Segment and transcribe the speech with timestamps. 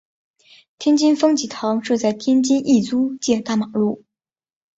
[0.79, 4.03] 天津方济堂设在天津意租界大马路。